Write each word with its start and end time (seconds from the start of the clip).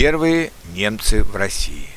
Первые 0.00 0.52
немцы 0.76 1.24
в 1.24 1.34
России. 1.34 1.88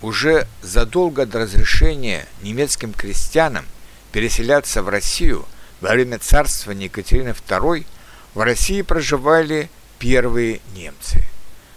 Уже 0.00 0.48
задолго 0.60 1.24
до 1.24 1.38
разрешения 1.38 2.26
немецким 2.42 2.92
крестьянам 2.92 3.64
переселяться 4.10 4.82
в 4.82 4.88
Россию 4.88 5.46
во 5.80 5.90
время 5.90 6.18
царствования 6.18 6.86
Екатерины 6.86 7.28
II 7.28 7.86
в 8.34 8.40
России 8.40 8.82
проживали 8.82 9.70
первые 10.00 10.60
немцы. 10.74 11.22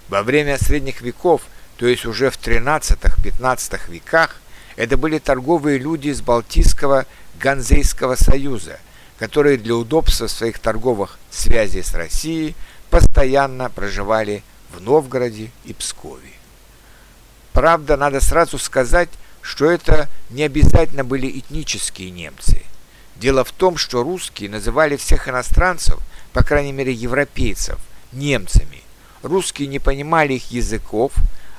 Во 0.10 0.23
время 0.23 0.58
средних 0.58 1.02
веков, 1.02 1.43
то 1.77 1.86
есть 1.86 2.07
уже 2.07 2.32
в 2.32 2.39
13-15 2.39 3.91
веках, 3.91 4.38
это 4.77 4.98
были 4.98 5.20
торговые 5.20 5.77
люди 5.77 6.07
из 6.07 6.23
Балтийского 6.23 7.05
Ганзейского 7.39 8.16
союза, 8.16 8.80
которые 9.20 9.59
для 9.59 9.75
удобства 9.75 10.25
своих 10.25 10.57
торговых 10.57 11.20
связей 11.30 11.84
с 11.84 11.93
Россией 11.93 12.55
постоянно 12.89 13.70
проживали 13.70 14.41
Новгороде 14.82 15.52
и 15.64 15.73
Пскове. 15.73 16.32
Правда, 17.54 17.97
надо 17.97 18.20
сразу 18.20 18.57
сказать, 18.57 19.10
что 19.42 19.70
это 19.70 20.10
не 20.29 20.43
обязательно 20.43 21.04
были 21.04 21.39
этнические 21.39 22.10
немцы. 22.10 22.64
Дело 23.16 23.43
в 23.43 23.52
том, 23.52 23.78
что 23.78 24.04
русские 24.04 24.50
называли 24.50 24.97
всех 24.97 25.30
иностранцев, 25.30 26.00
по 26.33 26.43
крайней 26.43 26.74
мере 26.74 26.92
европейцев, 26.92 27.80
немцами. 28.11 28.82
Русские 29.24 29.68
не 29.68 29.80
понимали 29.80 30.33
их 30.33 30.52
языков, 30.52 31.14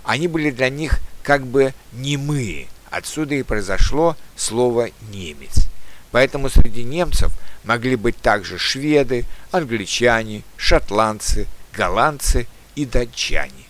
они 0.05 0.29
были 0.29 0.51
для 0.51 0.69
них 0.69 1.01
как 1.23 1.47
бы 1.47 1.75
немые. 1.93 2.69
Отсюда 2.91 3.35
и 3.35 3.43
произошло 3.43 4.17
слово 4.37 4.91
«немец». 5.11 5.69
Поэтому 6.13 6.49
среди 6.49 6.85
немцев 6.85 7.33
могли 7.65 7.97
быть 7.97 8.17
также 8.17 8.59
шведы, 8.59 9.25
англичане, 9.51 10.43
шотландцы, 10.57 11.47
голландцы 11.73 12.47
и 12.77 12.85
датчане. 12.85 13.65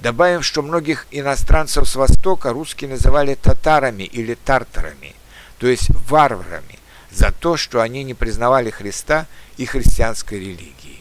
Добавим, 0.00 0.42
что 0.42 0.62
многих 0.62 1.06
иностранцев 1.12 1.88
с 1.88 1.94
Востока 1.94 2.52
русские 2.52 2.90
называли 2.90 3.36
татарами 3.36 4.02
или 4.02 4.34
тартарами, 4.34 5.14
то 5.58 5.68
есть 5.68 5.90
варварами, 6.08 6.80
за 7.12 7.30
то, 7.30 7.56
что 7.56 7.80
они 7.80 8.02
не 8.02 8.14
признавали 8.14 8.70
Христа 8.70 9.28
и 9.56 9.66
христианской 9.66 10.40
религии. 10.40 10.98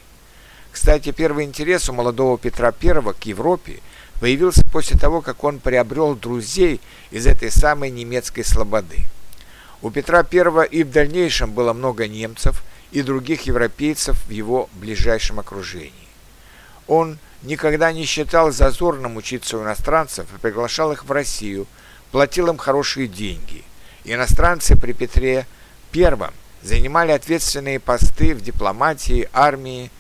Кстати, 0.71 1.13
первый 1.13 1.45
интерес 1.45 1.89
у 1.89 1.93
молодого 1.93 2.39
Петра 2.39 2.73
I 2.81 3.13
к 3.15 3.25
Европе 3.25 3.81
появился 4.21 4.65
после 4.71 4.99
того, 4.99 5.21
как 5.21 5.45
он 5.45 5.59
приобрел 5.59 6.15
друзей 6.15 6.81
из 7.11 7.27
этой 7.27 7.51
самой 7.51 7.91
немецкой 7.91 8.43
слободы. 8.43 8.99
У 9.83 9.91
Петра 9.91 10.27
I 10.31 10.67
и 10.69 10.83
в 10.83 10.91
дальнейшем 10.91 11.53
было 11.53 11.73
много 11.73 12.07
немцев 12.07 12.63
и 12.91 13.03
других 13.03 13.43
европейцев 13.43 14.25
в 14.27 14.31
его 14.31 14.69
ближайшем 14.75 15.41
окружении. 15.41 16.08
Он 16.89 17.19
никогда 17.43 17.93
не 17.93 18.05
считал 18.05 18.51
зазорным 18.51 19.17
учиться 19.17 19.59
у 19.59 19.63
иностранцев 19.63 20.27
и 20.35 20.41
приглашал 20.41 20.91
их 20.91 21.05
в 21.05 21.13
Россию, 21.13 21.67
платил 22.11 22.49
им 22.49 22.57
хорошие 22.57 23.07
деньги. 23.07 23.63
Иностранцы 24.05 24.75
при 24.75 24.93
Петре 24.93 25.47
I 25.95 26.31
занимали 26.63 27.13
ответственные 27.13 27.79
посты 27.79 28.35
в 28.35 28.41
дипломатии, 28.41 29.29
армии, 29.33 29.91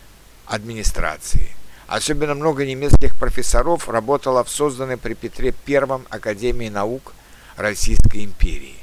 администрации. 0.46 1.54
Особенно 1.86 2.34
много 2.34 2.66
немецких 2.66 3.16
профессоров 3.16 3.88
работало 3.88 4.42
в 4.42 4.50
созданной 4.50 4.96
при 4.96 5.14
Петре 5.14 5.54
I 5.66 6.00
Академии 6.08 6.68
наук 6.68 7.14
Российской 7.56 8.24
империи. 8.24 8.76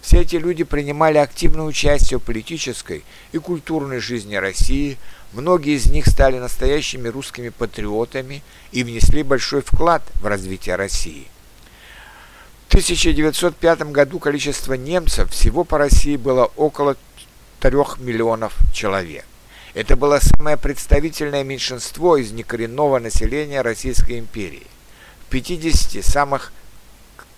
Все 0.00 0.22
эти 0.22 0.34
люди 0.34 0.64
принимали 0.64 1.18
активное 1.18 1.64
участие 1.64 2.18
в 2.18 2.24
политической 2.24 3.04
и 3.30 3.38
культурной 3.38 4.00
жизни 4.00 4.34
России, 4.34 4.98
многие 5.32 5.76
из 5.76 5.86
них 5.86 6.06
стали 6.06 6.38
настоящими 6.38 7.08
русскими 7.08 7.50
патриотами 7.50 8.42
и 8.70 8.84
внесли 8.84 9.22
большой 9.22 9.62
вклад 9.62 10.02
в 10.20 10.26
развитие 10.26 10.76
России. 10.76 11.28
В 12.68 12.74
1905 12.74 13.92
году 13.92 14.18
количество 14.18 14.74
немцев 14.74 15.30
всего 15.30 15.64
по 15.64 15.78
России 15.78 16.16
было 16.16 16.46
около 16.56 16.96
3 17.60 17.72
миллионов 17.98 18.56
человек. 18.72 19.26
Это 19.74 19.96
было 19.96 20.20
самое 20.20 20.56
представительное 20.56 21.44
меньшинство 21.44 22.16
из 22.16 22.32
некоренного 22.32 22.98
населения 22.98 23.62
Российской 23.62 24.18
империи. 24.18 24.66
В 25.26 25.30
50 25.30 26.04
самых 26.04 26.52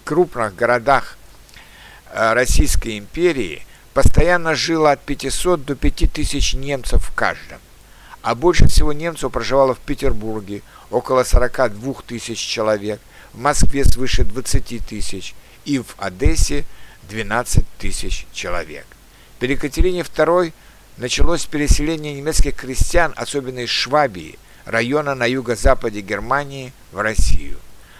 крупных 0.05 0.55
городах 0.55 1.17
Э, 2.17 2.33
Российской 2.33 2.97
империи 2.97 3.67
постоянно 3.93 4.55
жило 4.55 4.93
от 4.93 5.01
500 5.01 5.65
до 5.65 5.75
5000 5.75 6.55
немцев 6.55 7.05
в 7.05 7.13
каждом. 7.13 7.59
А 8.25 8.35
больше 8.35 8.69
всего 8.69 8.95
немцев 8.95 9.31
проживало 9.31 9.75
в 9.75 9.81
Петербурге, 9.81 10.63
около 10.91 11.25
42 11.25 11.95
тысяч 12.07 12.39
человек, 12.39 12.99
в 13.35 13.39
Москве 13.39 13.85
свыше 13.85 14.25
20 14.25 14.87
тысяч 14.87 15.35
и 15.67 15.79
в 15.79 15.95
Одессе 15.99 16.65
12 17.11 17.67
тысяч 17.77 18.27
человек. 18.33 18.87
При 19.39 19.53
Екатерине 19.53 20.01
II 20.01 20.55
началось 20.97 21.45
переселение 21.45 22.15
немецких 22.15 22.57
крестьян, 22.57 23.13
особенно 23.15 23.59
из 23.59 23.69
Швабии, 23.69 24.39
района 24.65 25.15
на 25.15 25.27
юго-западе 25.27 26.01
Германии, 26.01 26.73
в 26.93 27.01
Россию. 27.01 27.59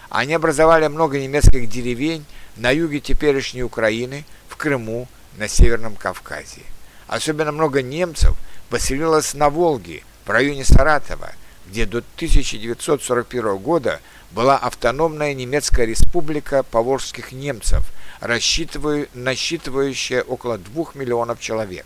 Они 0.09 0.33
образовали 0.33 0.87
много 0.87 1.19
немецких 1.19 1.69
деревень 1.69 2.25
на 2.55 2.71
юге 2.71 2.99
теперешней 2.99 3.61
Украины, 3.61 4.25
в 4.49 4.55
Крыму, 4.55 5.07
на 5.37 5.47
Северном 5.47 5.95
Кавказе. 5.95 6.61
Особенно 7.05 7.51
много 7.51 7.83
немцев 7.83 8.35
поселилось 8.71 9.35
на 9.35 9.51
Волге, 9.51 10.01
в 10.25 10.29
районе 10.29 10.65
Саратова, 10.65 11.31
где 11.67 11.85
до 11.85 11.99
1941 11.99 13.57
года 13.57 14.01
была 14.31 14.57
автономная 14.57 15.33
немецкая 15.33 15.85
республика 15.85 16.63
поволжских 16.63 17.31
немцев, 17.31 17.85
насчитывающая 18.21 20.23
около 20.23 20.57
2 20.57 20.85
миллионов 20.95 21.39
человек. 21.39 21.85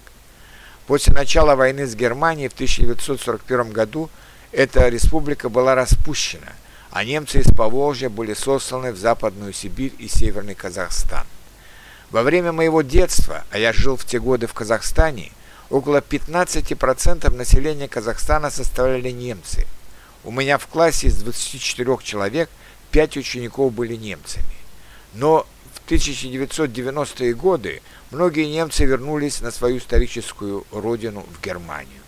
После 0.87 1.13
начала 1.13 1.55
войны 1.55 1.85
с 1.85 1.93
Германией 1.95 2.49
в 2.49 2.53
1941 2.53 3.71
году 3.71 4.09
эта 4.51 4.89
республика 4.89 5.49
была 5.49 5.75
распущена– 5.75 6.53
а 6.91 7.03
немцы 7.03 7.39
из 7.39 7.53
Поволжья 7.53 8.09
были 8.09 8.33
сосланы 8.33 8.91
в 8.91 8.97
Западную 8.97 9.53
Сибирь 9.53 9.93
и 9.99 10.07
Северный 10.07 10.55
Казахстан. 10.55 11.25
Во 12.09 12.23
время 12.23 12.51
моего 12.51 12.81
детства, 12.81 13.43
а 13.51 13.59
я 13.59 13.73
жил 13.73 13.95
в 13.95 14.05
те 14.05 14.19
годы 14.19 14.47
в 14.47 14.53
Казахстане, 14.53 15.31
около 15.69 15.97
15% 15.97 17.29
населения 17.35 17.87
Казахстана 17.87 18.49
составляли 18.49 19.11
немцы. 19.11 19.65
У 20.23 20.31
меня 20.31 20.57
в 20.57 20.67
классе 20.67 21.07
из 21.07 21.17
24 21.21 21.97
человек 22.03 22.49
5 22.91 23.17
учеников 23.17 23.73
были 23.73 23.95
немцами. 23.95 24.45
Но 25.13 25.45
в 25.73 25.91
1990-е 25.91 27.33
годы 27.33 27.81
многие 28.11 28.45
немцы 28.45 28.85
вернулись 28.85 29.41
на 29.41 29.51
свою 29.51 29.77
историческую 29.77 30.65
родину 30.71 31.25
в 31.31 31.43
Германию. 31.43 32.01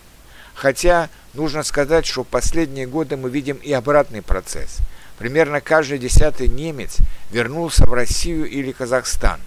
Хотя 0.54 1.08
нужно 1.34 1.62
сказать, 1.62 2.06
что 2.06 2.24
в 2.24 2.28
последние 2.28 2.86
годы 2.86 3.16
мы 3.16 3.30
видим 3.30 3.56
и 3.56 3.72
обратный 3.72 4.22
процесс. 4.22 4.78
Примерно 5.18 5.60
каждый 5.60 5.98
десятый 5.98 6.48
немец 6.48 6.98
вернулся 7.30 7.86
в 7.86 7.94
Россию 7.94 8.48
или 8.48 8.72
Казахстан. 8.72 9.40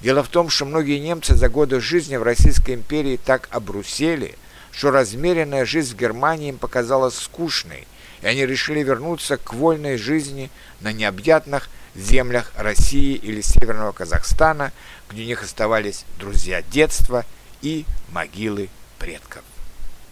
Дело 0.00 0.22
в 0.22 0.28
том, 0.28 0.48
что 0.48 0.64
многие 0.64 0.98
немцы 0.98 1.34
за 1.34 1.48
годы 1.48 1.80
жизни 1.80 2.16
в 2.16 2.22
Российской 2.22 2.74
империи 2.74 3.20
так 3.22 3.48
обрусели, 3.50 4.34
что 4.72 4.90
размеренная 4.90 5.66
жизнь 5.66 5.94
в 5.94 5.98
Германии 5.98 6.48
им 6.48 6.58
показалась 6.58 7.16
скучной, 7.16 7.86
и 8.22 8.26
они 8.26 8.46
решили 8.46 8.82
вернуться 8.82 9.36
к 9.36 9.52
вольной 9.52 9.98
жизни 9.98 10.50
на 10.80 10.92
необъятных 10.92 11.68
землях 11.94 12.52
России 12.56 13.14
или 13.14 13.42
Северного 13.42 13.92
Казахстана, 13.92 14.72
где 15.10 15.22
у 15.22 15.26
них 15.26 15.42
оставались 15.42 16.04
друзья 16.18 16.62
детства 16.62 17.26
и 17.60 17.84
могилы 18.10 18.70
предков. 18.98 19.42